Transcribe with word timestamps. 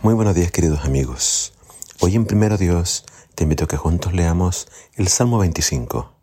Muy 0.00 0.14
buenos 0.14 0.36
días 0.36 0.52
queridos 0.52 0.84
amigos. 0.84 1.52
Hoy 1.98 2.14
en 2.14 2.24
Primero 2.24 2.56
Dios 2.56 3.04
te 3.34 3.42
invito 3.42 3.64
a 3.64 3.66
que 3.66 3.76
juntos 3.76 4.12
leamos 4.12 4.68
el 4.94 5.08
Salmo 5.08 5.38
25. 5.38 6.14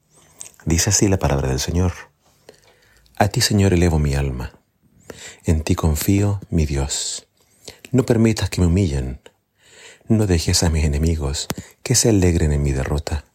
Dice 0.64 0.92
así 0.92 1.10
la 1.10 1.20
palabra 1.20 1.50
del 1.50 1.60
Señor. 1.60 1.92
A 3.18 3.28
ti 3.28 3.42
Señor 3.42 3.74
elevo 3.74 4.00
mi 4.00 4.16
alma. 4.16 4.54
En 5.44 5.62
ti 5.62 5.76
confío, 5.76 6.40
mi 6.50 6.66
Dios. 6.66 7.28
No 7.92 8.06
permitas 8.06 8.50
que 8.50 8.62
me 8.62 8.68
humillen. 8.68 9.20
No 10.08 10.26
dejes 10.26 10.64
a 10.64 10.70
mis 10.70 10.86
enemigos 10.86 11.50
que 11.84 11.96
se 11.96 12.08
alegren 12.08 12.54
en 12.54 12.64
mi 12.64 12.72
derrota. 12.72 13.26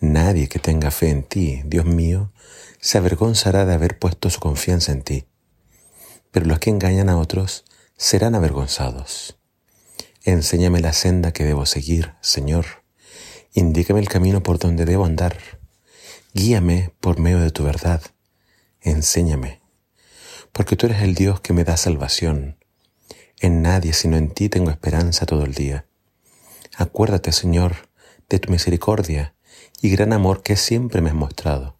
Nadie 0.00 0.50
que 0.50 0.58
tenga 0.58 0.90
fe 0.90 1.08
en 1.08 1.22
ti, 1.22 1.62
Dios 1.64 1.86
mío, 1.86 2.30
se 2.78 2.98
avergonzará 2.98 3.64
de 3.64 3.72
haber 3.72 3.98
puesto 3.98 4.28
su 4.28 4.38
confianza 4.38 4.92
en 4.92 5.00
ti. 5.00 5.24
Pero 6.30 6.44
los 6.44 6.58
que 6.58 6.68
engañan 6.68 7.08
a 7.08 7.16
otros 7.16 7.64
serán 7.96 8.34
avergonzados. 8.34 9.38
Enséñame 10.26 10.80
la 10.80 10.92
senda 10.92 11.30
que 11.30 11.44
debo 11.44 11.66
seguir, 11.66 12.14
Señor. 12.20 12.66
Indícame 13.54 14.00
el 14.00 14.08
camino 14.08 14.42
por 14.42 14.58
donde 14.58 14.84
debo 14.84 15.04
andar. 15.04 15.38
Guíame 16.34 16.92
por 16.98 17.20
medio 17.20 17.38
de 17.38 17.52
tu 17.52 17.62
verdad. 17.62 18.02
Enséñame. 18.80 19.60
Porque 20.50 20.74
tú 20.74 20.86
eres 20.86 21.02
el 21.02 21.14
Dios 21.14 21.38
que 21.38 21.52
me 21.52 21.62
da 21.62 21.76
salvación. 21.76 22.58
En 23.38 23.62
nadie 23.62 23.92
sino 23.92 24.16
en 24.16 24.30
ti 24.30 24.48
tengo 24.48 24.72
esperanza 24.72 25.26
todo 25.26 25.44
el 25.44 25.54
día. 25.54 25.86
Acuérdate, 26.76 27.30
Señor, 27.30 27.88
de 28.28 28.40
tu 28.40 28.50
misericordia 28.50 29.36
y 29.80 29.90
gran 29.90 30.12
amor 30.12 30.42
que 30.42 30.56
siempre 30.56 31.02
me 31.02 31.10
has 31.10 31.14
mostrado. 31.16 31.78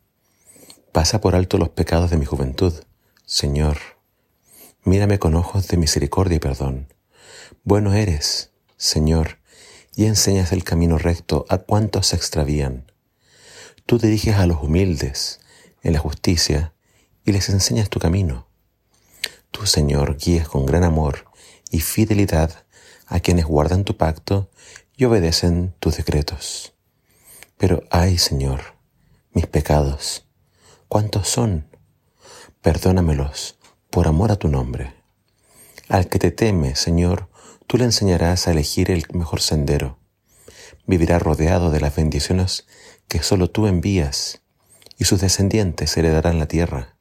Pasa 0.93 1.21
por 1.21 1.35
alto 1.35 1.59
los 1.59 1.71
pecados 1.71 2.11
de 2.11 2.17
mi 2.17 2.27
juventud, 2.27 2.75
Señor. 3.25 3.79
Mírame 4.85 5.19
con 5.19 5.35
ojos 5.35 5.67
de 5.67 5.79
misericordia 5.79 6.37
y 6.37 6.39
perdón 6.39 6.96
bueno 7.65 7.95
eres, 7.95 8.51
Señor, 8.77 9.39
y 9.95 10.05
enseñas 10.05 10.53
el 10.53 10.65
camino 10.65 10.99
recto 10.99 11.47
a 11.49 11.59
cuantos 11.59 12.09
se 12.09 12.17
extravían. 12.17 12.93
Tú 13.87 13.99
diriges 13.99 14.37
a 14.37 14.47
los 14.47 14.63
humildes 14.63 15.41
en 15.83 15.93
la 15.93 15.99
justicia 15.99 16.75
y 17.25 17.33
les 17.33 17.49
enseñas 17.49 17.89
tu 17.89 17.99
camino. 17.99 18.47
Tú, 19.51 19.67
Señor, 19.67 20.17
guías 20.19 20.49
con 20.49 20.67
gran 20.67 20.85
amor 20.85 21.27
y 21.71 21.81
fidelidad 21.81 22.65
a 23.07 23.21
quienes 23.21 23.47
guardan 23.47 23.85
tu 23.85 23.97
pacto 23.97 24.51
y 24.97 25.05
obedecen 25.05 25.75
tus 25.79 25.97
decretos. 25.97 26.75
Pero 27.57 27.85
ay, 27.91 28.19
Señor, 28.19 28.75
mis 29.33 29.47
pecados, 29.47 30.27
¿cuántos 30.89 31.29
son? 31.29 31.69
Perdónamelos 32.61 33.59
por 33.91 34.09
amor 34.09 34.33
a 34.33 34.37
tu 34.37 34.49
nombre. 34.49 34.96
Al 35.89 36.09
que 36.09 36.19
te 36.19 36.31
teme, 36.31 36.75
Señor, 36.75 37.29
Tú 37.67 37.79
le 37.79 37.85
enseñarás 37.85 38.47
a 38.47 38.53
elegir 38.53 38.93
el 38.93 39.05
mejor 39.13 39.41
sendero. 39.41 39.99
Vivirá 40.87 41.19
rodeado 41.19 41.73
de 41.73 41.81
las 41.81 41.97
bendiciones 41.97 42.65
que 43.09 43.25
solo 43.25 43.51
tú 43.51 43.67
envías, 43.67 44.43
y 44.99 45.05
sus 45.05 45.21
descendientes 45.21 45.97
heredarán 45.97 46.39
la 46.39 46.47
tierra. 46.47 46.97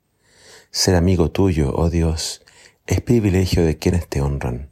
Ser 0.72 0.96
amigo 0.96 1.30
tuyo, 1.30 1.72
oh 1.76 1.92
Dios, 1.92 2.42
es 2.88 3.00
privilegio 3.02 3.64
de 3.64 3.78
quienes 3.78 4.08
te 4.08 4.22
honran. 4.22 4.72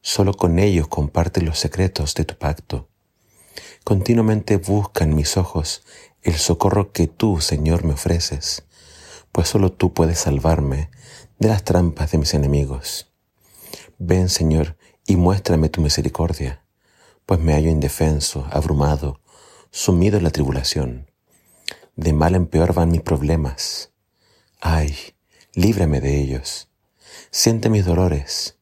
Solo 0.00 0.32
con 0.32 0.60
ellos 0.60 0.86
compartes 0.86 1.42
los 1.42 1.58
secretos 1.58 2.14
de 2.14 2.24
tu 2.24 2.38
pacto. 2.38 2.88
Continuamente 3.82 4.58
buscan 4.58 5.14
mis 5.14 5.36
ojos 5.36 5.82
el 6.22 6.36
socorro 6.36 6.92
que 6.92 7.08
tú, 7.08 7.40
Señor, 7.40 7.84
me 7.84 7.94
ofreces, 7.94 8.64
pues 9.32 9.48
solo 9.48 9.72
tú 9.72 9.92
puedes 9.92 10.20
salvarme 10.20 10.88
de 11.40 11.48
las 11.48 11.64
trampas 11.64 12.12
de 12.12 12.18
mis 12.18 12.32
enemigos. 12.34 13.15
Ven, 13.98 14.28
Señor, 14.28 14.76
y 15.06 15.16
muéstrame 15.16 15.70
tu 15.70 15.80
misericordia, 15.80 16.62
pues 17.24 17.40
me 17.40 17.54
hallo 17.54 17.70
indefenso, 17.70 18.46
abrumado, 18.50 19.20
sumido 19.70 20.18
en 20.18 20.24
la 20.24 20.30
tribulación. 20.30 21.10
De 21.94 22.12
mal 22.12 22.34
en 22.34 22.46
peor 22.46 22.74
van 22.74 22.90
mis 22.90 23.00
problemas. 23.00 23.92
Ay, 24.60 24.94
líbrame 25.54 26.02
de 26.02 26.20
ellos. 26.20 26.68
Siente 27.30 27.70
mis 27.70 27.86
dolores, 27.86 28.58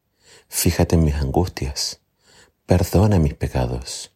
fíjate 0.49 0.95
en 0.95 1.05
mis 1.05 1.17
angustias, 1.17 2.01
perdona 2.67 3.19
mis 3.19 3.35
pecados. 3.35 4.13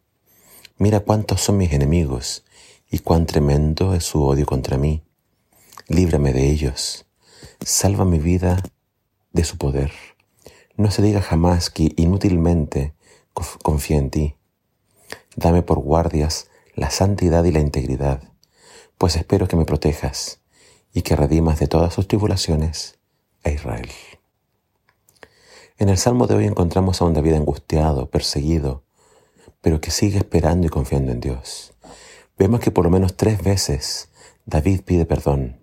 Mira 0.77 1.01
cuántos 1.01 1.41
son 1.41 1.57
mis 1.57 1.73
enemigos 1.73 2.45
y 2.89 3.01
cuán 3.01 3.27
tremendo 3.27 3.93
es 3.95 4.05
su 4.05 4.23
odio 4.23 4.47
contra 4.47 4.79
mí. 4.79 5.03
Líbrame 5.89 6.33
de 6.33 6.49
ellos, 6.49 7.07
salva 7.61 8.05
mi 8.05 8.21
vida 8.21 8.63
de 9.33 9.43
su 9.43 9.59
poder. 9.59 9.91
No 10.79 10.93
se 10.93 11.03
diga 11.03 11.21
jamás 11.21 11.71
que 11.71 11.93
inútilmente 11.97 12.95
confío 13.65 13.99
en 13.99 14.11
ti. 14.11 14.37
Dame 15.35 15.63
por 15.63 15.81
guardias 15.81 16.51
la 16.77 16.91
santidad 16.91 17.43
y 17.43 17.51
la 17.51 17.59
integridad, 17.59 18.23
pues 18.97 19.17
espero 19.17 19.49
que 19.49 19.57
me 19.57 19.65
protejas 19.65 20.41
y 20.95 21.03
que 21.03 21.17
redimas 21.17 21.59
de 21.59 21.67
todas 21.67 21.93
sus 21.93 22.07
tribulaciones 22.07 22.97
a 23.43 23.51
Israel. 23.51 23.89
En 25.79 25.89
el 25.89 25.99
Salmo 25.99 26.29
de 26.29 26.37
hoy 26.37 26.47
encontramos 26.47 27.03
a 27.03 27.07
un 27.07 27.13
David 27.13 27.35
angustiado, 27.35 28.09
perseguido, 28.09 28.85
pero 29.61 29.81
que 29.81 29.91
sigue 29.91 30.19
esperando 30.19 30.69
y 30.69 30.71
confiando 30.71 31.11
en 31.11 31.19
Dios. 31.19 31.73
Vemos 32.39 32.61
que 32.61 32.71
por 32.71 32.85
lo 32.85 32.91
menos 32.91 33.17
tres 33.17 33.43
veces 33.43 34.11
David 34.47 34.83
pide 34.85 35.07
perdón. 35.07 35.61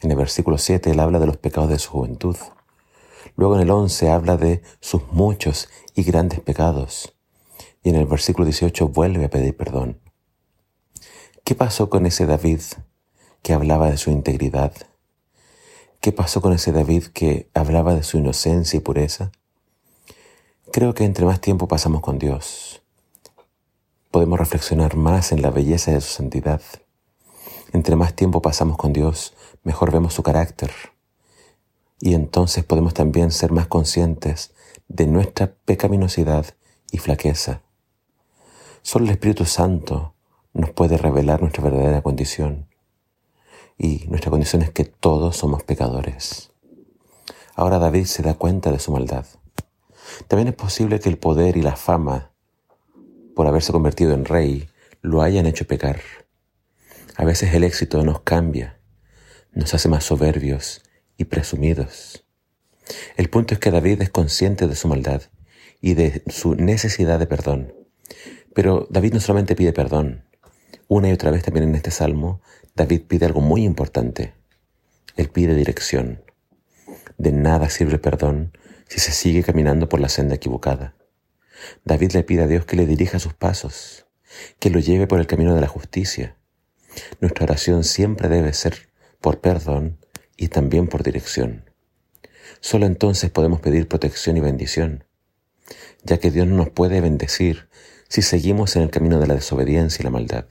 En 0.00 0.10
el 0.10 0.16
versículo 0.16 0.58
7 0.58 0.90
él 0.90 0.98
habla 0.98 1.20
de 1.20 1.26
los 1.26 1.36
pecados 1.36 1.70
de 1.70 1.78
su 1.78 1.90
juventud. 1.92 2.36
Luego 3.36 3.56
en 3.56 3.62
el 3.62 3.70
11 3.70 4.10
habla 4.10 4.36
de 4.36 4.62
sus 4.80 5.06
muchos 5.12 5.68
y 5.94 6.02
grandes 6.02 6.40
pecados. 6.40 7.14
Y 7.82 7.90
en 7.90 7.96
el 7.96 8.06
versículo 8.06 8.44
18 8.44 8.88
vuelve 8.88 9.24
a 9.24 9.30
pedir 9.30 9.56
perdón. 9.56 10.00
¿Qué 11.44 11.54
pasó 11.54 11.90
con 11.90 12.06
ese 12.06 12.26
David 12.26 12.60
que 13.42 13.52
hablaba 13.52 13.90
de 13.90 13.96
su 13.96 14.10
integridad? 14.10 14.72
¿Qué 16.00 16.12
pasó 16.12 16.40
con 16.40 16.52
ese 16.52 16.72
David 16.72 17.06
que 17.06 17.48
hablaba 17.54 17.94
de 17.94 18.02
su 18.02 18.18
inocencia 18.18 18.76
y 18.76 18.80
pureza? 18.80 19.32
Creo 20.72 20.94
que 20.94 21.04
entre 21.04 21.26
más 21.26 21.40
tiempo 21.40 21.68
pasamos 21.68 22.00
con 22.00 22.18
Dios, 22.18 22.82
podemos 24.10 24.38
reflexionar 24.38 24.96
más 24.96 25.32
en 25.32 25.42
la 25.42 25.50
belleza 25.50 25.90
de 25.90 26.00
su 26.00 26.12
santidad. 26.12 26.62
Entre 27.72 27.96
más 27.96 28.14
tiempo 28.14 28.40
pasamos 28.42 28.76
con 28.76 28.92
Dios, 28.92 29.34
mejor 29.64 29.90
vemos 29.90 30.14
su 30.14 30.22
carácter, 30.22 30.70
y 32.04 32.14
entonces 32.14 32.64
podemos 32.64 32.94
también 32.94 33.30
ser 33.30 33.52
más 33.52 33.68
conscientes 33.68 34.52
de 34.88 35.06
nuestra 35.06 35.54
pecaminosidad 35.64 36.46
y 36.90 36.98
flaqueza. 36.98 37.62
Solo 38.82 39.04
el 39.04 39.12
Espíritu 39.12 39.44
Santo 39.44 40.16
nos 40.52 40.70
puede 40.70 40.98
revelar 40.98 41.42
nuestra 41.42 41.62
verdadera 41.62 42.02
condición 42.02 42.66
y 43.78 44.04
nuestra 44.08 44.32
condición 44.32 44.62
es 44.62 44.70
que 44.70 44.84
todos 44.84 45.36
somos 45.36 45.62
pecadores. 45.62 46.50
Ahora 47.54 47.78
David 47.78 48.06
se 48.06 48.24
da 48.24 48.34
cuenta 48.34 48.72
de 48.72 48.80
su 48.80 48.90
maldad. 48.90 49.26
También 50.26 50.48
es 50.48 50.54
posible 50.56 50.98
que 50.98 51.08
el 51.08 51.18
poder 51.18 51.56
y 51.56 51.62
la 51.62 51.76
fama, 51.76 52.32
por 53.36 53.46
haberse 53.46 53.70
convertido 53.70 54.12
en 54.12 54.24
rey, 54.24 54.68
lo 55.02 55.22
hayan 55.22 55.46
hecho 55.46 55.68
pecar. 55.68 56.00
A 57.14 57.24
veces 57.24 57.54
el 57.54 57.62
éxito 57.62 58.02
nos 58.02 58.22
cambia, 58.22 58.80
nos 59.52 59.72
hace 59.72 59.88
más 59.88 60.02
soberbios 60.02 60.82
presumidos. 61.24 62.24
El 63.16 63.30
punto 63.30 63.54
es 63.54 63.60
que 63.60 63.70
David 63.70 64.02
es 64.02 64.10
consciente 64.10 64.66
de 64.66 64.76
su 64.76 64.88
maldad 64.88 65.22
y 65.80 65.94
de 65.94 66.22
su 66.28 66.54
necesidad 66.54 67.18
de 67.18 67.26
perdón. 67.26 67.74
Pero 68.54 68.86
David 68.90 69.14
no 69.14 69.20
solamente 69.20 69.56
pide 69.56 69.72
perdón, 69.72 70.24
una 70.94 71.08
y 71.08 71.12
otra 71.12 71.30
vez 71.30 71.42
también 71.42 71.68
en 71.68 71.74
este 71.74 71.90
salmo, 71.90 72.42
David 72.74 73.04
pide 73.08 73.24
algo 73.24 73.40
muy 73.40 73.64
importante. 73.64 74.34
Él 75.16 75.30
pide 75.30 75.54
dirección. 75.54 76.22
De 77.16 77.32
nada 77.32 77.70
sirve 77.70 77.98
perdón 77.98 78.56
si 78.88 79.00
se 79.00 79.12
sigue 79.12 79.42
caminando 79.42 79.88
por 79.88 80.00
la 80.00 80.10
senda 80.10 80.34
equivocada. 80.34 80.94
David 81.84 82.12
le 82.12 82.24
pide 82.24 82.42
a 82.42 82.46
Dios 82.46 82.66
que 82.66 82.76
le 82.76 82.84
dirija 82.84 83.18
sus 83.18 83.32
pasos, 83.32 84.06
que 84.58 84.68
lo 84.68 84.80
lleve 84.80 85.06
por 85.06 85.18
el 85.18 85.26
camino 85.26 85.54
de 85.54 85.62
la 85.62 85.66
justicia. 85.66 86.36
Nuestra 87.20 87.44
oración 87.44 87.84
siempre 87.84 88.28
debe 88.28 88.52
ser 88.52 88.90
por 89.20 89.40
perdón 89.40 89.98
y 90.36 90.48
también 90.48 90.88
por 90.88 91.02
dirección. 91.02 91.70
Solo 92.60 92.86
entonces 92.86 93.30
podemos 93.30 93.60
pedir 93.60 93.88
protección 93.88 94.36
y 94.36 94.40
bendición, 94.40 95.04
ya 96.02 96.18
que 96.18 96.30
Dios 96.30 96.46
no 96.46 96.56
nos 96.56 96.70
puede 96.70 97.00
bendecir 97.00 97.68
si 98.08 98.22
seguimos 98.22 98.76
en 98.76 98.82
el 98.82 98.90
camino 98.90 99.18
de 99.18 99.26
la 99.26 99.34
desobediencia 99.34 100.02
y 100.02 100.04
la 100.04 100.10
maldad. 100.10 100.46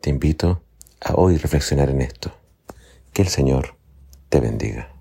Te 0.00 0.10
invito 0.10 0.62
a 1.00 1.14
hoy 1.14 1.36
reflexionar 1.36 1.90
en 1.90 2.02
esto. 2.02 2.32
Que 3.12 3.22
el 3.22 3.28
Señor 3.28 3.76
te 4.28 4.40
bendiga. 4.40 4.95